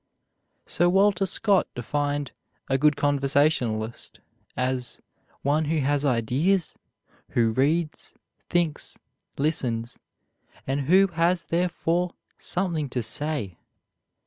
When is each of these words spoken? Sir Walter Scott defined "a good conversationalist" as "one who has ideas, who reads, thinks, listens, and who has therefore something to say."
Sir 0.65 0.89
Walter 0.89 1.27
Scott 1.27 1.67
defined 1.75 2.31
"a 2.67 2.79
good 2.79 2.95
conversationalist" 2.95 4.19
as 4.57 4.99
"one 5.43 5.65
who 5.65 5.77
has 5.77 6.03
ideas, 6.05 6.75
who 7.33 7.51
reads, 7.51 8.15
thinks, 8.49 8.97
listens, 9.37 9.99
and 10.65 10.81
who 10.89 11.05
has 11.09 11.43
therefore 11.43 12.15
something 12.39 12.89
to 12.89 13.03
say." 13.03 13.59